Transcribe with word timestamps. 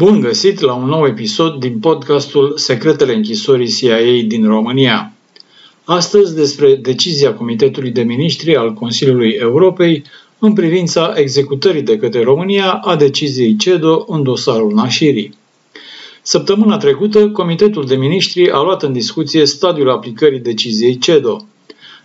Bun 0.00 0.20
găsit 0.20 0.60
la 0.60 0.74
un 0.74 0.88
nou 0.88 1.06
episod 1.06 1.54
din 1.60 1.78
podcastul 1.78 2.52
Secretele 2.56 3.14
închisorii 3.14 3.68
CIA 3.68 3.98
din 4.26 4.46
România. 4.46 5.12
Astăzi 5.84 6.34
despre 6.34 6.74
decizia 6.74 7.34
Comitetului 7.34 7.90
de 7.90 8.02
Ministri 8.02 8.56
al 8.56 8.72
Consiliului 8.72 9.30
Europei 9.30 10.04
în 10.38 10.52
privința 10.52 11.12
executării 11.16 11.82
de 11.82 11.96
către 11.96 12.22
România 12.22 12.72
a 12.72 12.96
deciziei 12.96 13.56
CEDO 13.56 14.04
în 14.08 14.22
dosarul 14.22 14.72
Nașirii. 14.72 15.34
Săptămâna 16.22 16.76
trecută, 16.76 17.30
Comitetul 17.30 17.86
de 17.86 17.96
Ministri 17.96 18.50
a 18.50 18.60
luat 18.60 18.82
în 18.82 18.92
discuție 18.92 19.46
stadiul 19.46 19.90
aplicării 19.90 20.40
deciziei 20.40 20.98
CEDO. 20.98 21.36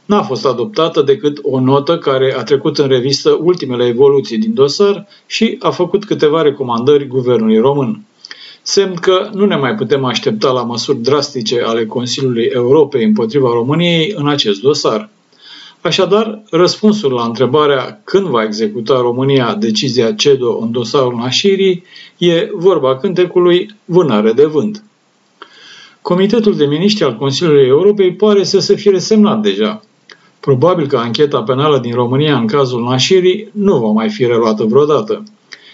N-a 0.05 0.21
fost 0.21 0.45
adoptată 0.45 1.01
decât 1.01 1.39
o 1.41 1.59
notă 1.59 1.97
care 1.97 2.35
a 2.37 2.43
trecut 2.43 2.77
în 2.77 2.87
revistă 2.87 3.39
ultimele 3.41 3.85
evoluții 3.85 4.37
din 4.37 4.53
dosar 4.53 5.07
și 5.25 5.57
a 5.59 5.69
făcut 5.69 6.05
câteva 6.05 6.41
recomandări 6.41 7.07
guvernului 7.07 7.59
român. 7.59 8.05
Semn 8.61 8.93
că 8.93 9.29
nu 9.33 9.45
ne 9.45 9.55
mai 9.55 9.75
putem 9.75 10.05
aștepta 10.05 10.51
la 10.51 10.63
măsuri 10.63 10.97
drastice 10.97 11.61
ale 11.61 11.85
Consiliului 11.85 12.43
Europei 12.43 13.03
împotriva 13.03 13.49
României 13.53 14.13
în 14.15 14.27
acest 14.27 14.61
dosar. 14.61 15.09
Așadar, 15.81 16.41
răspunsul 16.49 17.11
la 17.11 17.23
întrebarea 17.23 18.01
când 18.03 18.25
va 18.25 18.43
executa 18.43 18.99
România 19.01 19.55
decizia 19.55 20.13
CEDO 20.13 20.57
în 20.57 20.71
dosarul 20.71 21.15
Nașirii 21.15 21.83
e 22.17 22.49
vorba 22.53 22.97
cântecului 22.97 23.75
Vânare 23.85 24.31
de 24.31 24.45
vânt. 24.45 24.83
Comitetul 26.01 26.55
de 26.55 26.65
miniștri 26.65 27.03
al 27.03 27.15
Consiliului 27.15 27.67
Europei 27.67 28.13
pare 28.13 28.43
să 28.43 28.59
se 28.59 28.75
fie 28.75 28.91
resemnat 28.91 29.41
deja. 29.41 29.81
Probabil 30.45 30.87
că 30.87 30.97
ancheta 30.97 31.43
penală 31.43 31.79
din 31.79 31.93
România 31.93 32.37
în 32.37 32.47
cazul 32.47 32.83
Nașirii 32.83 33.49
nu 33.51 33.77
va 33.77 33.87
mai 33.87 34.09
fi 34.09 34.25
reluată 34.25 34.63
vreodată. 34.63 35.23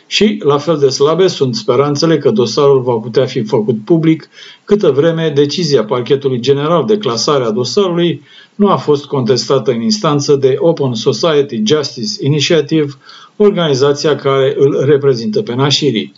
Și, 0.07 0.41
la 0.43 0.57
fel 0.57 0.77
de 0.77 0.89
slabe, 0.89 1.27
sunt 1.27 1.55
speranțele 1.55 2.17
că 2.17 2.29
dosarul 2.29 2.81
va 2.81 2.93
putea 2.93 3.25
fi 3.25 3.43
făcut 3.43 3.83
public 3.85 4.29
câtă 4.63 4.91
vreme 4.91 5.31
decizia 5.35 5.83
Parchetului 5.83 6.39
General 6.39 6.85
de 6.85 6.97
clasare 6.97 7.43
a 7.43 7.49
dosarului 7.49 8.21
nu 8.55 8.67
a 8.69 8.75
fost 8.75 9.05
contestată 9.05 9.71
în 9.71 9.81
instanță 9.81 10.35
de 10.35 10.55
Open 10.57 10.93
Society 10.93 11.61
Justice 11.65 12.25
Initiative, 12.25 12.87
organizația 13.35 14.15
care 14.15 14.55
îl 14.57 14.83
reprezintă 14.85 15.41
pe 15.41 15.55
Nașirii. 15.55 16.13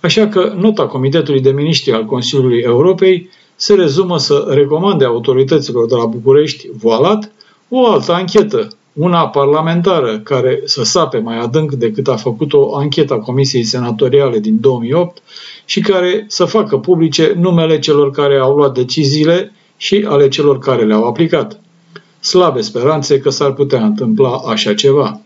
Așa 0.00 0.28
că 0.28 0.54
nota 0.58 0.86
Comitetului 0.86 1.40
de 1.40 1.50
Miniștri 1.50 1.92
al 1.92 2.04
Consiliului 2.04 2.60
Europei 2.60 3.28
se 3.56 3.74
rezumă 3.74 4.18
să 4.18 4.46
recomande 4.48 5.04
autorităților 5.04 5.86
de 5.86 5.94
la 5.94 6.06
București, 6.06 6.68
voalat, 6.72 7.32
o 7.70 7.86
altă 7.86 8.12
anchetă, 8.12 8.68
una 8.92 9.28
parlamentară, 9.28 10.18
care 10.18 10.60
să 10.64 10.82
sape 10.82 11.18
mai 11.18 11.38
adânc 11.38 11.72
decât 11.72 12.08
a 12.08 12.16
făcut-o 12.16 12.76
ancheta 12.76 13.18
Comisiei 13.18 13.64
Senatoriale 13.64 14.38
din 14.38 14.60
2008 14.60 15.22
și 15.64 15.80
care 15.80 16.24
să 16.28 16.44
facă 16.44 16.78
publice 16.78 17.34
numele 17.38 17.78
celor 17.78 18.10
care 18.10 18.36
au 18.36 18.56
luat 18.56 18.74
deciziile 18.74 19.52
și 19.76 20.06
ale 20.08 20.28
celor 20.28 20.58
care 20.58 20.84
le-au 20.84 21.04
aplicat. 21.04 21.60
Slabe 22.20 22.60
speranțe 22.60 23.18
că 23.18 23.30
s-ar 23.30 23.52
putea 23.52 23.84
întâmpla 23.84 24.40
așa 24.46 24.74
ceva. 24.74 25.20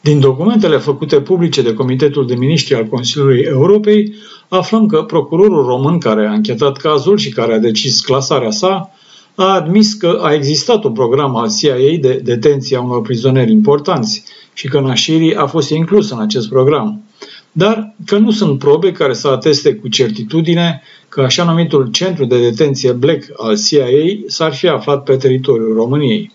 Din 0.00 0.20
documentele 0.20 0.76
făcute 0.76 1.20
publice 1.20 1.62
de 1.62 1.74
Comitetul 1.74 2.26
de 2.26 2.34
Ministri 2.34 2.74
al 2.74 2.84
Consiliului 2.84 3.40
Europei, 3.40 4.14
aflăm 4.48 4.86
că 4.86 5.02
procurorul 5.02 5.66
român 5.66 5.98
care 5.98 6.26
a 6.26 6.32
închetat 6.32 6.76
cazul 6.76 7.18
și 7.18 7.30
care 7.30 7.54
a 7.54 7.58
decis 7.58 8.00
clasarea 8.00 8.50
sa 8.50 8.90
a 9.34 9.54
admis 9.54 9.94
că 9.94 10.18
a 10.22 10.32
existat 10.32 10.84
un 10.84 10.92
program 10.92 11.36
al 11.36 11.50
CIA 11.58 11.96
de 12.00 12.20
detenție 12.24 12.76
a 12.76 12.80
unor 12.80 13.02
prizonieri 13.02 13.50
importanți 13.50 14.24
și 14.52 14.68
că 14.68 14.80
Nashiri 14.80 15.34
a 15.34 15.46
fost 15.46 15.70
inclus 15.70 16.10
în 16.10 16.20
acest 16.20 16.48
program, 16.48 17.02
dar 17.52 17.94
că 18.06 18.18
nu 18.18 18.30
sunt 18.30 18.58
probe 18.58 18.92
care 18.92 19.12
să 19.12 19.28
ateste 19.28 19.74
cu 19.74 19.88
certitudine 19.88 20.82
că 21.08 21.20
așa 21.20 21.44
numitul 21.44 21.90
centru 21.90 22.24
de 22.24 22.40
detenție 22.40 22.92
Black 22.92 23.24
al 23.36 23.56
CIA 23.56 23.86
s-ar 24.26 24.54
fi 24.54 24.68
aflat 24.68 25.02
pe 25.02 25.16
teritoriul 25.16 25.74
României. 25.74 26.32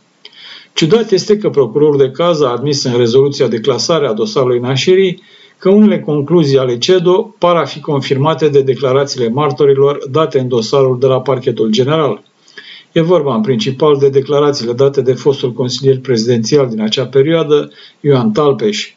Ciudat 0.73 1.11
este 1.11 1.37
că 1.37 1.49
procurorul 1.49 1.97
de 1.97 2.11
caz 2.11 2.41
a 2.41 2.51
admis 2.51 2.83
în 2.83 2.97
rezoluția 2.97 3.47
de 3.47 3.59
clasare 3.59 4.07
a 4.07 4.13
dosarului 4.13 4.59
Nashiri 4.59 5.21
că 5.57 5.69
unele 5.69 5.99
concluzii 5.99 6.57
ale 6.57 6.77
CEDO 6.77 7.35
par 7.37 7.55
a 7.55 7.65
fi 7.65 7.79
confirmate 7.79 8.47
de 8.47 8.61
declarațiile 8.61 9.29
martorilor 9.29 10.07
date 10.11 10.39
în 10.39 10.47
dosarul 10.47 10.99
de 10.99 11.05
la 11.05 11.21
parchetul 11.21 11.69
general– 11.69 12.21
E 12.91 13.01
vorba 13.01 13.35
în 13.35 13.41
principal 13.41 13.97
de 13.97 14.09
declarațiile 14.09 14.73
date 14.73 15.01
de 15.01 15.13
fostul 15.13 15.53
consilier 15.53 15.99
prezidențial 15.99 16.67
din 16.69 16.81
acea 16.81 17.05
perioadă, 17.05 17.71
Ioan 17.99 18.31
Talpeș. 18.31 18.93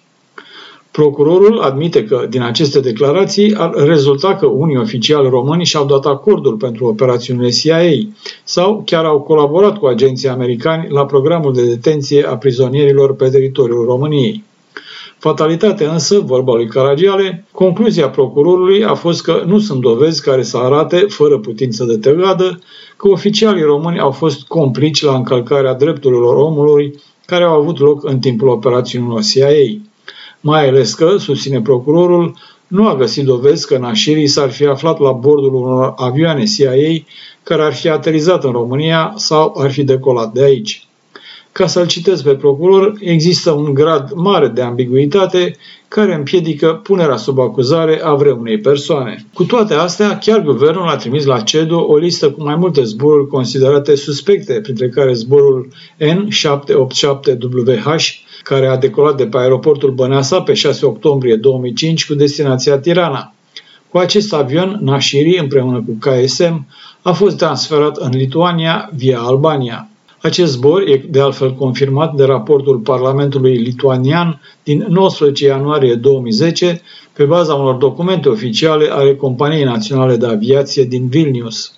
Procurorul 0.91 1.59
admite 1.59 2.05
că 2.05 2.27
din 2.31 2.43
aceste 2.43 2.81
declarații 2.81 3.55
ar 3.55 3.75
rezulta 3.75 4.37
că 4.37 4.47
unii 4.47 4.77
oficiali 4.77 5.29
români 5.29 5.65
și-au 5.65 5.85
dat 5.85 6.07
acordul 6.07 6.57
pentru 6.57 6.87
operațiunile 6.87 7.49
CIA 7.49 8.09
sau 8.45 8.83
chiar 8.87 9.05
au 9.05 9.21
colaborat 9.21 9.79
cu 9.79 9.87
agenții 9.87 10.29
americani 10.29 10.87
la 10.91 11.07
programul 11.07 11.53
de 11.53 11.67
detenție 11.67 12.25
a 12.27 12.37
prizonierilor 12.37 13.15
pe 13.17 13.29
teritoriul 13.29 13.85
României. 13.85 14.45
Fatalitatea 15.23 15.93
însă, 15.93 16.21
vorba 16.21 16.55
lui 16.55 16.67
Caragiale, 16.67 17.45
concluzia 17.53 18.09
procurorului 18.09 18.85
a 18.85 18.95
fost 18.95 19.23
că 19.23 19.43
nu 19.47 19.59
sunt 19.59 19.81
dovezi 19.81 20.23
care 20.23 20.43
să 20.43 20.57
arate, 20.57 20.97
fără 21.09 21.39
putință 21.39 21.85
de 21.85 21.97
tăgadă, 21.97 22.59
că 22.97 23.09
oficialii 23.09 23.63
români 23.63 24.01
au 24.01 24.11
fost 24.11 24.47
complici 24.47 25.03
la 25.03 25.15
încălcarea 25.15 25.75
drepturilor 25.75 26.37
omului 26.37 26.95
care 27.27 27.45
au 27.45 27.61
avut 27.61 27.79
loc 27.79 28.05
în 28.05 28.19
timpul 28.19 28.49
operațiunilor 28.49 29.23
CIA. 29.23 29.81
Mai 30.41 30.69
ales 30.69 30.95
că, 30.95 31.17
susține 31.17 31.61
procurorul, 31.61 32.35
nu 32.67 32.89
a 32.89 32.97
găsit 32.97 33.25
dovezi 33.25 33.67
că 33.67 33.79
nașirii 33.79 34.27
s-ar 34.27 34.51
fi 34.51 34.67
aflat 34.67 34.99
la 34.99 35.13
bordul 35.13 35.55
unor 35.55 35.93
avioane 35.97 36.45
CIA 36.45 37.05
care 37.43 37.63
ar 37.63 37.75
fi 37.75 37.89
aterizat 37.89 38.45
în 38.45 38.53
România 38.53 39.13
sau 39.17 39.55
ar 39.57 39.71
fi 39.71 39.85
decolat 39.85 40.33
de 40.33 40.43
aici. 40.43 40.87
Ca 41.63 41.69
să-l 41.69 41.87
citesc 41.87 42.25
pe 42.25 42.35
procuror, 42.35 42.93
există 43.01 43.51
un 43.51 43.75
grad 43.75 44.13
mare 44.15 44.49
de 44.49 44.63
ambiguitate 44.63 45.57
care 45.89 46.15
împiedică 46.15 46.81
punerea 46.83 47.17
sub 47.17 47.39
acuzare 47.39 48.01
a 48.05 48.15
vreunei 48.15 48.59
persoane. 48.59 49.27
Cu 49.35 49.45
toate 49.45 49.75
astea, 49.75 50.19
chiar 50.19 50.41
guvernul 50.41 50.89
a 50.89 50.97
trimis 50.97 51.25
la 51.25 51.41
CEDO 51.41 51.81
o 51.81 51.97
listă 51.97 52.31
cu 52.31 52.43
mai 52.43 52.57
multe 52.57 52.83
zboruri 52.83 53.29
considerate 53.29 53.95
suspecte, 53.95 54.61
printre 54.61 54.89
care 54.89 55.13
zborul 55.13 55.69
N787WH, 56.01 58.05
care 58.43 58.67
a 58.67 58.77
decolat 58.77 59.17
de 59.17 59.27
pe 59.27 59.39
aeroportul 59.39 59.91
Băneasa 59.91 60.41
pe 60.41 60.55
6 60.55 60.87
octombrie 60.87 61.37
2005 61.37 62.07
cu 62.07 62.15
destinația 62.15 62.79
Tirana. 62.79 63.35
Cu 63.89 63.99
acest 63.99 64.33
avion, 64.33 64.79
Nashiri, 64.81 65.39
împreună 65.39 65.85
cu 65.87 65.97
KSM, 66.01 66.67
a 67.03 67.13
fost 67.13 67.37
transferat 67.37 67.97
în 67.97 68.11
Lituania 68.11 68.91
via 68.95 69.19
Albania. 69.19 69.87
Acest 70.23 70.53
zbor 70.53 70.83
e 70.83 71.05
de 71.11 71.21
altfel 71.21 71.55
confirmat 71.55 72.15
de 72.15 72.25
raportul 72.25 72.79
Parlamentului 72.79 73.57
lituanian 73.57 74.41
din 74.63 74.87
19 74.89 75.45
ianuarie 75.45 75.95
2010 75.95 76.83
pe 77.13 77.25
baza 77.25 77.55
unor 77.55 77.75
documente 77.75 78.29
oficiale 78.29 78.89
ale 78.91 79.17
Companiei 79.17 79.65
Naționale 79.65 80.17
de 80.17 80.27
Aviație 80.27 80.85
din 80.85 81.09
Vilnius. 81.09 81.73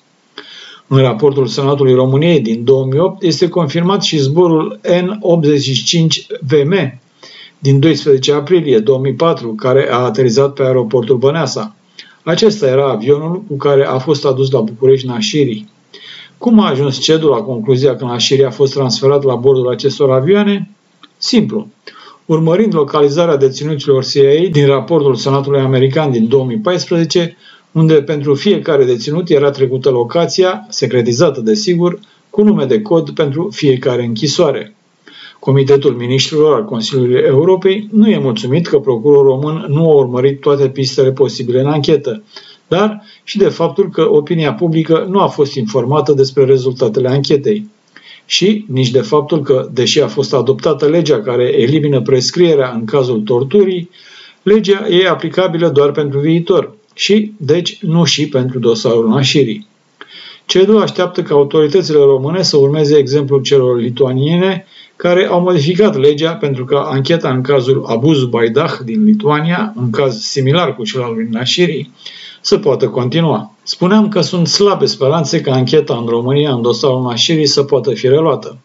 În 0.87 0.99
raportul 0.99 1.47
Senatului 1.47 1.95
României 1.95 2.41
din 2.41 2.65
2008 2.65 3.23
este 3.23 3.49
confirmat 3.49 4.03
și 4.03 4.19
zborul 4.19 4.81
N85VM 4.83 6.99
din 7.59 7.81
12 7.81 8.33
aprilie 8.33 8.79
2004, 8.79 9.55
care 9.55 9.89
a 9.91 9.97
aterizat 9.97 10.53
pe 10.53 10.63
aeroportul 10.63 11.17
Băneasa. 11.17 11.75
Acesta 12.23 12.67
era 12.67 12.91
avionul 12.91 13.43
cu 13.49 13.57
care 13.57 13.87
a 13.87 13.99
fost 13.99 14.25
adus 14.25 14.51
la 14.51 14.61
București 14.61 15.07
Nașirii. 15.07 15.73
Cum 16.45 16.61
a 16.61 16.69
ajuns 16.69 16.99
CEDU 16.99 17.29
la 17.29 17.37
concluzia 17.37 17.97
că 17.97 18.05
Nașiri 18.05 18.45
a 18.45 18.51
fost 18.51 18.73
transferat 18.73 19.23
la 19.23 19.35
bordul 19.35 19.69
acestor 19.69 20.11
avioane? 20.11 20.71
Simplu. 21.17 21.69
Urmărind 22.27 22.75
localizarea 22.75 23.37
deținuților 23.37 24.05
CIA 24.05 24.49
din 24.51 24.67
raportul 24.67 25.15
Senatului 25.15 25.61
American 25.61 26.11
din 26.11 26.29
2014, 26.29 27.37
unde 27.73 27.95
pentru 27.95 28.35
fiecare 28.35 28.85
deținut 28.85 29.29
era 29.29 29.51
trecută 29.51 29.91
locația, 29.91 30.67
secretizată 30.69 31.41
desigur, 31.41 31.99
cu 32.31 32.43
nume 32.43 32.65
de 32.65 32.83
cod 32.83 33.11
pentru 33.11 33.51
fiecare 33.53 34.05
închisoare. 34.05 34.75
Comitetul 35.39 35.93
Ministrilor 35.93 36.55
al 36.55 36.65
Consiliului 36.65 37.21
Europei 37.21 37.89
nu 37.93 38.09
e 38.09 38.19
mulțumit 38.19 38.67
că 38.67 38.79
procurorul 38.79 39.31
român 39.31 39.65
nu 39.69 39.91
a 39.91 39.95
urmărit 39.95 40.41
toate 40.41 40.69
pistele 40.69 41.13
posibile 41.13 41.61
în 41.61 41.67
anchetă, 41.67 42.23
dar 42.69 43.03
și 43.25 43.39
de 43.39 43.49
faptul 43.49 43.91
că 43.91 44.09
opinia 44.11 44.53
publică 44.53 45.07
nu 45.11 45.21
a 45.21 45.27
fost 45.27 45.55
informată 45.55 46.13
despre 46.13 46.45
rezultatele 46.45 47.09
anchetei. 47.09 47.71
Și 48.27 48.65
nici 48.69 48.91
de 48.91 49.01
faptul 49.01 49.43
că, 49.43 49.69
deși 49.73 50.01
a 50.01 50.07
fost 50.07 50.35
adoptată 50.35 50.87
legea 50.87 51.21
care 51.21 51.61
elimină 51.61 52.01
prescrierea 52.01 52.71
în 52.71 52.85
cazul 52.85 53.21
torturii, 53.21 53.91
legea 54.43 54.89
e 54.89 55.09
aplicabilă 55.09 55.69
doar 55.69 55.91
pentru 55.91 56.19
viitor 56.19 56.75
și, 56.95 57.33
deci, 57.37 57.79
nu 57.81 58.05
și 58.05 58.29
pentru 58.29 58.59
dosarul 58.59 59.09
nașirii. 59.09 59.67
CEDU 60.47 60.79
așteaptă 60.79 61.23
ca 61.23 61.35
autoritățile 61.35 61.99
române 61.99 62.43
să 62.43 62.57
urmeze 62.57 62.97
exemplul 62.97 63.43
celor 63.43 63.81
lituaniene 63.81 64.67
care 64.97 65.27
au 65.27 65.41
modificat 65.41 65.97
legea 65.97 66.35
pentru 66.35 66.65
că 66.65 66.83
ancheta 66.85 67.31
în 67.31 67.43
cazul 67.43 67.85
Abuz 67.87 68.25
Baidah 68.25 68.79
din 68.85 69.05
Lituania, 69.05 69.73
un 69.77 69.91
caz 69.91 70.21
similar 70.21 70.77
cu 70.77 70.85
cel 70.85 71.03
al 71.03 71.15
lui 71.15 71.29
Nashiri, 71.31 71.91
să 72.45 72.59
poată 72.59 72.89
continua. 72.89 73.53
Spuneam 73.63 74.09
că 74.09 74.21
sunt 74.21 74.47
slabe 74.47 74.87
speranțe 74.87 75.41
ca 75.41 75.53
ancheta 75.53 75.97
în 75.97 76.07
România 76.07 76.53
în 76.53 76.63
dosarul 76.63 77.03
Nashiri 77.03 77.47
să 77.47 77.63
poată 77.63 77.95
fi 77.95 78.09
reluată. 78.09 78.59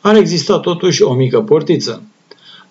Ar 0.00 0.16
exista 0.16 0.58
totuși 0.58 1.02
o 1.02 1.14
mică 1.14 1.40
portiță. 1.40 2.02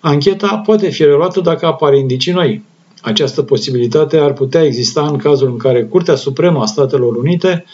Ancheta 0.00 0.56
poate 0.56 0.88
fi 0.88 1.04
reluată 1.04 1.40
dacă 1.40 1.66
apar 1.66 1.94
indicii 1.94 2.32
noi. 2.32 2.62
Această 3.02 3.42
posibilitate 3.42 4.16
ar 4.16 4.32
putea 4.32 4.62
exista 4.64 5.06
în 5.06 5.16
cazul 5.16 5.48
în 5.48 5.56
care 5.56 5.84
Curtea 5.84 6.14
Supremă 6.14 6.60
a 6.60 6.66
Statelor 6.66 7.16
Unite 7.16 7.64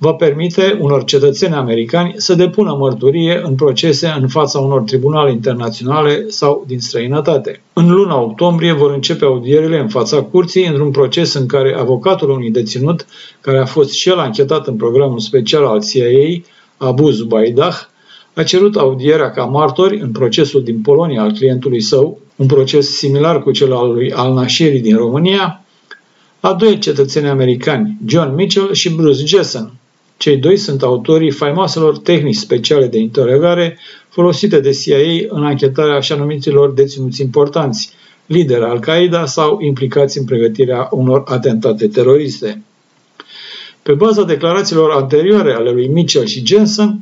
va 0.00 0.12
permite 0.12 0.78
unor 0.80 1.04
cetățeni 1.04 1.54
americani 1.54 2.14
să 2.16 2.34
depună 2.34 2.76
mărturie 2.78 3.40
în 3.44 3.54
procese 3.54 4.16
în 4.20 4.28
fața 4.28 4.58
unor 4.58 4.80
tribunale 4.80 5.30
internaționale 5.30 6.24
sau 6.28 6.64
din 6.66 6.80
străinătate. 6.80 7.62
În 7.72 7.90
luna 7.90 8.20
octombrie 8.20 8.72
vor 8.72 8.90
începe 8.90 9.24
audierile 9.24 9.78
în 9.78 9.88
fața 9.88 10.22
curții 10.22 10.66
într-un 10.66 10.90
proces 10.90 11.34
în 11.34 11.46
care 11.46 11.76
avocatul 11.78 12.30
unui 12.30 12.50
deținut, 12.50 13.06
care 13.40 13.58
a 13.58 13.64
fost 13.64 13.92
și 13.92 14.08
el 14.08 14.18
anchetat 14.18 14.66
în 14.66 14.76
programul 14.76 15.18
special 15.18 15.64
al 15.64 15.82
CIA, 15.82 16.42
Abu 16.76 17.10
Zubaydah, 17.10 17.88
a 18.34 18.42
cerut 18.42 18.76
audierea 18.76 19.30
ca 19.30 19.44
martori 19.44 20.00
în 20.00 20.12
procesul 20.12 20.62
din 20.62 20.80
Polonia 20.80 21.22
al 21.22 21.32
clientului 21.32 21.80
său, 21.80 22.18
un 22.36 22.46
proces 22.46 22.96
similar 22.96 23.42
cu 23.42 23.50
cel 23.50 23.72
al 23.72 23.92
lui 23.92 24.12
Al 24.12 24.32
Nashiri 24.32 24.78
din 24.78 24.96
România, 24.96 25.62
a 26.40 26.52
doi 26.52 26.78
cetățeni 26.78 27.28
americani, 27.28 27.96
John 28.06 28.34
Mitchell 28.34 28.72
și 28.72 28.94
Bruce 28.94 29.24
Jessen, 29.24 29.72
cei 30.18 30.36
doi 30.36 30.56
sunt 30.56 30.82
autorii 30.82 31.30
faimoaselor 31.30 31.98
tehnici 31.98 32.36
speciale 32.36 32.86
de 32.86 32.98
interogare 32.98 33.78
folosite 34.08 34.60
de 34.60 34.70
CIA 34.70 35.26
în 35.28 35.44
anchetarea 35.44 35.94
așa 35.94 36.14
numiților 36.14 36.72
deținuți 36.72 37.20
importanți, 37.20 37.90
lideri 38.26 38.64
Al-Qaeda 38.64 39.26
sau 39.26 39.60
implicați 39.60 40.18
în 40.18 40.24
pregătirea 40.24 40.88
unor 40.90 41.22
atentate 41.26 41.88
teroriste. 41.88 42.62
Pe 43.82 43.92
baza 43.92 44.24
declarațiilor 44.24 44.90
anterioare 44.90 45.52
ale 45.52 45.70
lui 45.70 45.88
Mitchell 45.88 46.26
și 46.26 46.46
Jensen, 46.46 47.00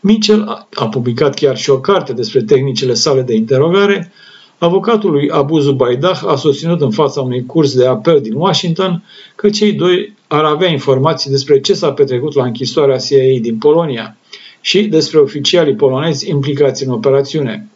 Mitchell 0.00 0.66
a 0.74 0.88
publicat 0.88 1.34
chiar 1.34 1.56
și 1.56 1.70
o 1.70 1.80
carte 1.80 2.12
despre 2.12 2.42
tehnicile 2.42 2.94
sale 2.94 3.22
de 3.22 3.34
interogare, 3.34 4.12
Avocatul 4.58 5.10
lui 5.10 5.30
Abu 5.30 5.58
Zubaydah 5.58 6.22
a 6.26 6.36
susținut 6.36 6.80
în 6.80 6.90
fața 6.90 7.20
unui 7.20 7.46
curs 7.46 7.74
de 7.76 7.86
apel 7.86 8.20
din 8.20 8.34
Washington 8.34 9.04
că 9.34 9.50
cei 9.50 9.72
doi 9.72 10.16
ar 10.28 10.44
avea 10.44 10.68
informații 10.68 11.30
despre 11.30 11.60
ce 11.60 11.74
s-a 11.74 11.92
petrecut 11.92 12.34
la 12.34 12.44
închisoarea 12.44 12.96
CIA 12.96 13.38
din 13.40 13.58
Polonia 13.58 14.16
și 14.60 14.82
despre 14.82 15.18
oficialii 15.18 15.74
polonezi 15.74 16.30
implicați 16.30 16.84
în 16.84 16.90
operațiune. 16.92 17.68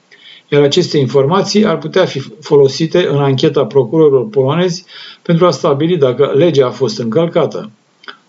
Iar 0.48 0.62
aceste 0.62 0.98
informații 0.98 1.66
ar 1.66 1.78
putea 1.78 2.04
fi 2.04 2.22
folosite 2.40 3.06
în 3.06 3.18
ancheta 3.18 3.64
procurorilor 3.64 4.28
polonezi 4.28 4.84
pentru 5.22 5.46
a 5.46 5.50
stabili 5.50 5.96
dacă 5.96 6.32
legea 6.36 6.66
a 6.66 6.70
fost 6.70 6.98
încălcată. 6.98 7.70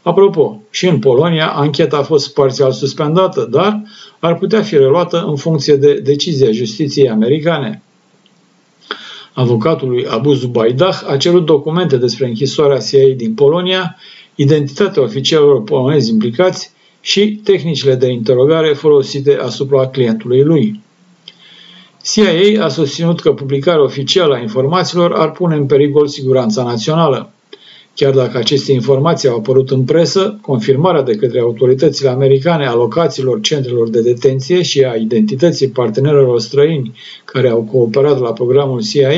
Apropo, 0.02 0.62
și 0.70 0.88
în 0.88 1.00
Polonia, 1.00 1.52
ancheta 1.52 1.98
a 1.98 2.04
fost 2.04 2.34
parțial 2.34 2.72
suspendată, 2.72 3.48
dar 3.52 3.82
ar 4.20 4.38
putea 4.38 4.62
fi 4.62 4.78
reluată 4.78 5.24
în 5.28 5.36
funcție 5.36 5.76
de 5.76 5.94
decizia 5.94 6.52
justiției 6.52 7.10
americane 7.10 7.82
avocatului 9.34 10.06
Abu 10.08 10.34
Zubaydah, 10.34 11.02
a 11.08 11.18
cerut 11.18 11.46
documente 11.46 11.98
despre 11.98 12.28
închisoarea 12.28 12.78
CIA 12.78 13.14
din 13.16 13.34
Polonia, 13.34 13.96
identitatea 14.36 15.02
oficialilor 15.02 15.64
polonezi 15.64 16.10
implicați 16.10 16.72
și 17.02 17.40
tehnicile 17.44 17.96
de 17.96 18.08
interogare 18.08 18.74
folosite 18.74 19.38
asupra 19.42 19.88
clientului 19.88 20.44
lui. 20.44 20.82
CIA 22.04 22.64
a 22.64 22.68
susținut 22.68 23.20
că 23.20 23.34
publicarea 23.34 23.84
oficială 23.84 24.34
a 24.34 24.40
informațiilor 24.40 25.14
ar 25.14 25.32
pune 25.32 25.56
în 25.56 25.66
pericol 25.66 26.08
siguranța 26.08 26.64
națională. 26.64 27.32
Chiar 27.96 28.14
dacă 28.14 28.38
aceste 28.38 28.72
informații 28.72 29.30
au 29.30 29.38
apărut 29.38 29.72
în 29.72 29.84
presă, 29.84 30.40
confirmarea 30.42 31.02
de 31.02 31.16
către 31.16 31.40
autoritățile 31.40 32.10
americane 32.10 32.66
a 32.66 32.74
locațiilor 32.74 33.42
centrelor 33.42 33.90
de 33.90 34.02
detenție 34.02 34.62
și 34.62 34.84
a 34.84 34.96
identității 34.96 35.68
partenerilor 35.68 36.40
străini 36.40 36.94
care 37.26 37.50
au 37.50 37.62
cooperat 37.72 38.20
la 38.20 38.34
programul 38.34 38.82
CIA 38.82 39.12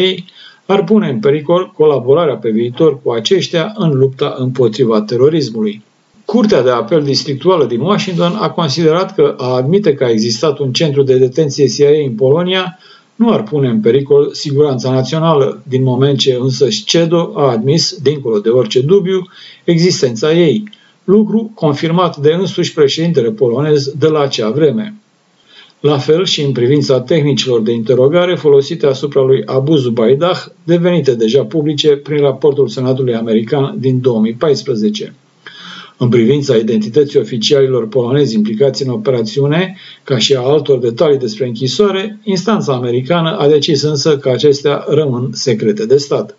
ar 0.65 0.83
pune 0.83 1.09
în 1.09 1.19
pericol 1.19 1.71
colaborarea 1.77 2.35
pe 2.35 2.49
viitor 2.49 3.01
cu 3.01 3.11
aceștia 3.11 3.73
în 3.77 3.97
lupta 3.97 4.35
împotriva 4.37 5.01
terorismului. 5.01 5.83
Curtea 6.25 6.61
de 6.61 6.69
apel 6.69 7.03
districtuală 7.03 7.65
din 7.65 7.79
Washington 7.79 8.35
a 8.41 8.49
considerat 8.49 9.15
că 9.15 9.35
a 9.37 9.55
admite 9.55 9.93
că 9.93 10.03
a 10.03 10.09
existat 10.09 10.59
un 10.59 10.71
centru 10.71 11.03
de 11.03 11.17
detenție 11.17 11.67
CIA 11.67 11.89
în 12.05 12.15
Polonia 12.15 12.79
nu 13.15 13.31
ar 13.31 13.43
pune 13.43 13.67
în 13.67 13.79
pericol 13.79 14.33
siguranța 14.33 14.91
națională, 14.91 15.61
din 15.67 15.83
moment 15.83 16.17
ce 16.17 16.37
însă 16.39 16.69
Șcedo 16.69 17.31
a 17.35 17.49
admis, 17.49 17.97
dincolo 18.01 18.39
de 18.39 18.49
orice 18.49 18.81
dubiu, 18.81 19.27
existența 19.63 20.33
ei, 20.33 20.63
lucru 21.03 21.51
confirmat 21.53 22.17
de 22.17 22.33
însuși 22.33 22.73
președintele 22.73 23.31
polonez 23.31 23.91
de 23.97 24.07
la 24.07 24.19
acea 24.19 24.49
vreme. 24.49 24.95
La 25.79 25.97
fel 25.97 26.25
și 26.25 26.41
în 26.41 26.51
privința 26.51 27.01
tehnicilor 27.01 27.61
de 27.61 27.71
interogare 27.71 28.35
folosite 28.35 28.85
asupra 28.85 29.21
lui 29.21 29.43
Abu 29.45 29.75
Zubaydah, 29.75 30.45
devenite 30.63 31.15
deja 31.15 31.43
publice 31.43 31.95
prin 31.95 32.17
raportul 32.17 32.67
Senatului 32.67 33.15
American 33.15 33.75
din 33.79 34.01
2014. 34.01 35.13
În 35.97 36.09
privința 36.09 36.55
identității 36.55 37.19
oficialilor 37.19 37.87
polonezi 37.87 38.35
implicați 38.35 38.83
în 38.83 38.89
operațiune, 38.89 39.77
ca 40.03 40.17
și 40.17 40.33
a 40.33 40.39
altor 40.39 40.79
detalii 40.79 41.17
despre 41.17 41.45
închisoare, 41.45 42.19
instanța 42.23 42.73
americană 42.73 43.37
a 43.37 43.47
decis 43.47 43.81
însă 43.81 44.17
că 44.17 44.29
acestea 44.29 44.85
rămân 44.87 45.29
secrete 45.33 45.85
de 45.85 45.97
stat. 45.97 46.35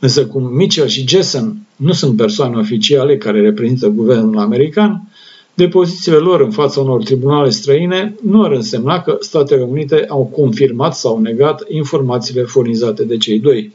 Însă 0.00 0.26
cum 0.26 0.54
Mitchell 0.54 0.88
și 0.88 1.08
Jessen 1.08 1.66
nu 1.76 1.92
sunt 1.92 2.16
persoane 2.16 2.56
oficiale 2.56 3.16
care 3.16 3.40
reprezintă 3.40 3.88
guvernul 3.88 4.38
american, 4.38 5.08
depozițiile 5.54 6.16
lor 6.16 6.40
în 6.40 6.50
fața 6.50 6.80
unor 6.80 7.02
tribunale 7.02 7.50
străine 7.50 8.14
nu 8.22 8.42
ar 8.42 8.52
însemna 8.52 9.00
că 9.00 9.16
Statele 9.20 9.62
Unite 9.62 10.04
au 10.08 10.24
confirmat 10.24 10.96
sau 10.96 11.20
negat 11.20 11.64
informațiile 11.68 12.42
furnizate 12.42 13.04
de 13.04 13.16
cei 13.16 13.38
doi. 13.38 13.72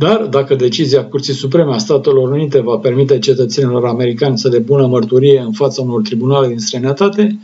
Dar, 0.00 0.22
dacă 0.22 0.54
decizia 0.54 1.04
Curții 1.04 1.34
Supreme 1.34 1.72
a 1.72 1.78
Statelor 1.78 2.28
Unite 2.28 2.60
va 2.60 2.76
permite 2.76 3.18
cetățenilor 3.18 3.84
americani 3.84 4.38
să 4.38 4.48
depună 4.48 4.86
mărturie 4.86 5.38
în 5.38 5.52
fața 5.52 5.82
unor 5.82 6.00
tribunale 6.02 6.48
din 6.48 6.58
străinătate, 6.58 7.38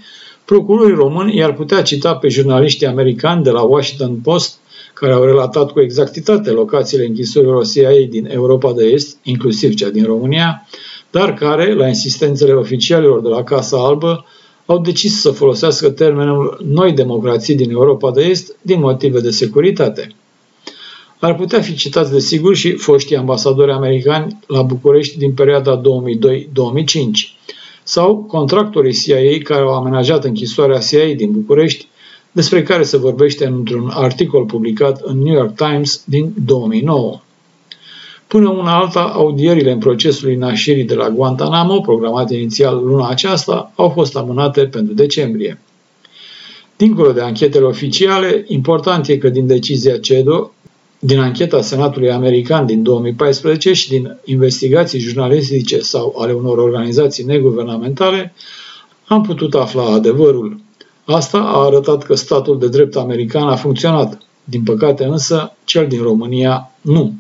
procurorii 0.45 0.95
români 0.95 1.37
i-ar 1.37 1.55
putea 1.55 1.83
cita 1.83 2.15
pe 2.15 2.29
jurnaliștii 2.29 2.87
americani 2.87 3.43
de 3.43 3.51
la 3.51 3.63
Washington 3.63 4.15
Post, 4.23 4.59
care 4.95 5.13
au 5.13 5.25
relatat 5.25 5.71
cu 5.71 5.81
exactitate 5.81 6.51
locațiile 6.51 7.07
închisorilor 7.07 7.67
CIA 7.67 8.07
din 8.11 8.29
Europa 8.31 8.73
de 8.73 8.85
Est, 8.85 9.17
inclusiv 9.23 9.75
cea 9.75 9.89
din 9.89 10.05
România, 10.05 10.67
dar 11.11 11.35
care, 11.35 11.75
la 11.75 11.89
insistențele 11.89 12.53
oficialilor 12.53 13.21
de 13.21 13.29
la 13.29 13.43
Casa 13.43 13.77
Albă, 13.77 14.25
au 14.67 14.79
decis 14.79 15.21
să 15.21 15.31
folosească 15.31 15.91
termenul 15.91 16.61
noi 16.65 16.93
democrații 16.93 17.55
din 17.55 17.71
Europa 17.71 18.11
de 18.11 18.23
Est 18.23 18.57
din 18.63 18.81
motive 18.81 19.21
de 19.21 19.31
securitate. 19.31 20.15
Ar 21.27 21.35
putea 21.35 21.61
fi 21.61 21.75
citați 21.75 22.13
de 22.13 22.19
sigur 22.19 22.57
și 22.57 22.73
foștii 22.73 23.17
ambasadori 23.17 23.73
americani 23.73 24.39
la 24.47 24.63
București 24.63 25.19
din 25.19 25.33
perioada 25.33 25.81
2002-2005 25.81 25.83
sau 27.83 28.17
contractorii 28.17 28.93
CIA 28.93 29.43
care 29.43 29.61
au 29.61 29.75
amenajat 29.75 30.25
închisoarea 30.25 30.79
CIA 30.79 31.15
din 31.17 31.33
București, 31.33 31.87
despre 32.33 32.63
care 32.63 32.83
se 32.83 32.97
vorbește 32.97 33.47
într-un 33.47 33.91
articol 33.95 34.45
publicat 34.45 35.01
în 35.01 35.19
New 35.19 35.35
York 35.35 35.55
Times 35.55 36.03
din 36.05 36.33
2009. 36.45 37.21
Până 38.27 38.49
una 38.49 38.77
alta, 38.77 39.01
audierile 39.01 39.71
în 39.71 39.79
procesul 39.79 40.37
Nashiri 40.37 40.83
de 40.83 40.95
la 40.95 41.11
Guantanamo, 41.11 41.81
programate 41.81 42.37
inițial 42.37 42.85
luna 42.85 43.09
aceasta, 43.09 43.73
au 43.77 43.89
fost 43.89 44.17
amânate 44.17 44.67
pentru 44.67 44.95
decembrie. 44.95 45.61
Dincolo 46.77 47.13
de 47.13 47.21
anchetele 47.21 47.65
oficiale, 47.65 48.45
important 48.47 49.09
e 49.09 49.17
că 49.17 49.29
din 49.29 49.47
decizia 49.47 49.99
CEDO, 49.99 50.51
din 50.99 51.19
ancheta 51.19 51.63
Senatului 51.63 52.11
American 52.11 52.67
din 52.67 52.83
2014 52.83 53.73
și 53.73 53.89
din 53.89 54.17
investigații 54.25 54.99
jurnalistice 54.99 55.79
sau 55.79 56.15
ale 56.19 56.33
unor 56.33 56.59
organizații 56.59 57.25
neguvernamentale, 57.25 58.35
am 59.07 59.23
putut 59.23 59.55
afla 59.55 59.85
adevărul. 59.85 60.61
Asta 61.05 61.39
a 61.39 61.65
arătat 61.65 62.03
că 62.03 62.15
statul 62.15 62.59
de 62.59 62.69
drept 62.69 62.97
american 62.97 63.49
a 63.49 63.57
funcționat. 63.57 64.19
Din 64.45 64.63
păcate 64.63 65.05
însă, 65.05 65.53
cel 65.65 65.87
din 65.87 66.03
România 66.03 66.71
nu. 66.81 67.13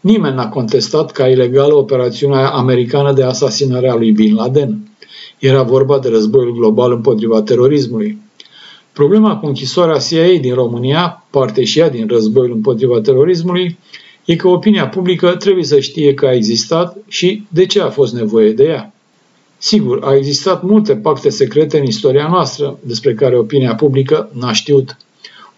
Nimeni 0.00 0.34
n-a 0.34 0.48
contestat 0.48 1.10
ca 1.10 1.28
ilegală 1.28 1.74
operațiunea 1.74 2.48
americană 2.48 3.12
de 3.12 3.22
asasinare 3.22 3.90
a 3.90 3.94
lui 3.94 4.12
Bin 4.12 4.34
Laden. 4.34 4.90
Era 5.38 5.62
vorba 5.62 5.98
de 5.98 6.08
războiul 6.08 6.52
global 6.52 6.92
împotriva 6.92 7.42
terorismului. 7.42 8.18
Problema 8.92 9.36
cu 9.36 9.46
închisoarea 9.46 9.98
CIA 9.98 10.38
din 10.40 10.54
România, 10.54 11.24
parte 11.30 11.64
și 11.64 11.78
ea 11.78 11.90
din 11.90 12.06
războiul 12.08 12.52
împotriva 12.52 13.00
terorismului, 13.00 13.78
e 14.24 14.36
că 14.36 14.48
opinia 14.48 14.88
publică 14.88 15.36
trebuie 15.36 15.64
să 15.64 15.80
știe 15.80 16.14
că 16.14 16.26
a 16.26 16.34
existat 16.34 16.96
și 17.08 17.42
de 17.48 17.66
ce 17.66 17.80
a 17.80 17.90
fost 17.90 18.14
nevoie 18.14 18.52
de 18.52 18.64
ea. 18.64 18.92
Sigur, 19.58 20.02
au 20.02 20.16
existat 20.16 20.62
multe 20.62 20.96
pacte 20.96 21.28
secrete 21.28 21.78
în 21.78 21.84
istoria 21.84 22.28
noastră, 22.28 22.78
despre 22.82 23.14
care 23.14 23.38
opinia 23.38 23.74
publică 23.74 24.30
n-a 24.32 24.52
știut. 24.52 24.96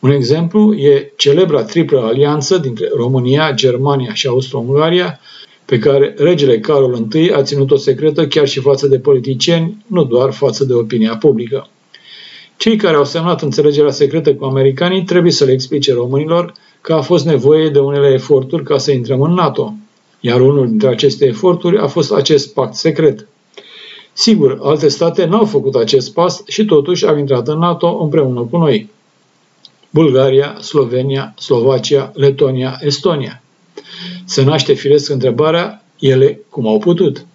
Un 0.01 0.11
exemplu 0.11 0.75
e 0.75 1.13
celebra 1.17 1.63
triplă 1.63 2.01
alianță 2.01 2.59
dintre 2.59 2.89
România, 2.97 3.53
Germania 3.55 4.15
și 4.15 4.27
Austro-Ungaria, 4.27 5.21
pe 5.65 5.79
care 5.79 6.15
regele 6.19 6.61
Carol 6.61 7.07
I 7.13 7.31
a 7.31 7.43
ținut-o 7.43 7.77
secretă 7.77 8.27
chiar 8.27 8.49
și 8.49 8.61
față 8.61 8.87
de 8.87 8.99
politicieni, 8.99 9.85
nu 9.87 10.05
doar 10.05 10.33
față 10.33 10.65
de 10.65 10.73
opinia 10.73 11.17
publică. 11.17 11.69
Cei 12.63 12.77
care 12.77 12.97
au 12.97 13.05
semnat 13.05 13.43
înțelegerea 13.43 13.91
secretă 13.91 14.35
cu 14.35 14.45
americanii 14.45 15.03
trebuie 15.03 15.33
să 15.33 15.45
le 15.45 15.53
explice 15.53 15.93
românilor 15.93 16.53
că 16.81 16.93
a 16.93 17.01
fost 17.01 17.25
nevoie 17.25 17.69
de 17.69 17.79
unele 17.79 18.13
eforturi 18.13 18.63
ca 18.63 18.79
să 18.79 18.93
intrăm 18.93 19.21
în 19.21 19.33
NATO, 19.33 19.75
iar 20.21 20.41
unul 20.41 20.69
dintre 20.69 20.89
aceste 20.89 21.27
eforturi 21.27 21.79
a 21.79 21.87
fost 21.87 22.13
acest 22.13 22.55
pact 22.55 22.75
secret. 22.75 23.27
Sigur, 24.13 24.59
alte 24.63 24.89
state 24.89 25.25
n-au 25.25 25.45
făcut 25.45 25.75
acest 25.75 26.13
pas 26.13 26.43
și 26.47 26.65
totuși 26.65 27.07
au 27.07 27.19
intrat 27.19 27.49
în 27.49 27.59
NATO 27.59 27.99
împreună 28.03 28.41
cu 28.51 28.57
noi. 28.57 28.91
Bulgaria, 29.91 30.57
Slovenia, 30.61 31.35
Slovacia, 31.39 32.13
Letonia, 32.15 32.79
Estonia. 32.81 33.43
Se 34.25 34.43
naște 34.43 34.73
firesc 34.73 35.11
întrebarea, 35.11 35.85
ele 35.99 36.41
cum 36.51 36.67
au 36.67 36.79
putut? 36.79 37.27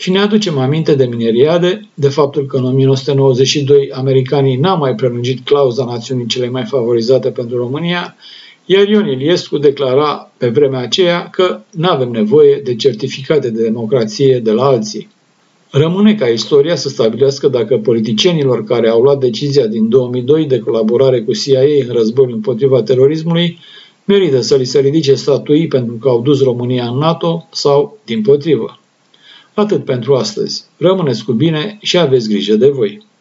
Și 0.00 0.10
ne 0.10 0.18
aducem 0.18 0.58
aminte 0.58 0.94
de 0.94 1.04
mineriade, 1.04 1.88
de 1.94 2.08
faptul 2.08 2.46
că 2.46 2.56
în 2.56 2.64
1992 2.64 3.90
americanii 3.92 4.56
n-au 4.56 4.78
mai 4.78 4.94
prelungit 4.94 5.44
clauza 5.44 5.84
națiunii 5.84 6.26
cele 6.26 6.48
mai 6.48 6.64
favorizate 6.64 7.30
pentru 7.30 7.56
România, 7.56 8.16
iar 8.64 8.88
Ion 8.88 9.08
Iliescu 9.08 9.58
declara 9.58 10.30
pe 10.36 10.48
vremea 10.48 10.80
aceea 10.80 11.28
că 11.30 11.60
nu 11.70 11.88
avem 11.88 12.10
nevoie 12.10 12.60
de 12.64 12.74
certificate 12.74 13.50
de 13.50 13.62
democrație 13.62 14.38
de 14.38 14.52
la 14.52 14.64
alții. 14.64 15.08
Rămâne 15.70 16.14
ca 16.14 16.26
istoria 16.26 16.76
să 16.76 16.88
stabilească 16.88 17.48
dacă 17.48 17.76
politicienilor 17.76 18.64
care 18.64 18.88
au 18.88 19.02
luat 19.02 19.18
decizia 19.18 19.66
din 19.66 19.88
2002 19.88 20.44
de 20.44 20.58
colaborare 20.58 21.20
cu 21.20 21.32
CIA 21.32 21.60
în 21.60 21.92
războiul 21.92 22.32
împotriva 22.32 22.82
terorismului 22.82 23.58
merită 24.04 24.40
să 24.40 24.56
li 24.56 24.64
se 24.64 24.80
ridice 24.80 25.14
statui 25.14 25.66
pentru 25.66 25.94
că 25.94 26.08
au 26.08 26.20
dus 26.22 26.42
România 26.42 26.86
în 26.86 26.98
NATO 26.98 27.48
sau 27.50 27.98
din 28.04 28.22
potrivă. 28.22 28.78
Atât 29.58 29.84
pentru 29.84 30.16
astăzi. 30.16 30.64
Rămâneți 30.76 31.24
cu 31.24 31.32
bine 31.32 31.78
și 31.80 31.98
aveți 31.98 32.28
grijă 32.28 32.54
de 32.54 32.68
voi. 32.68 33.06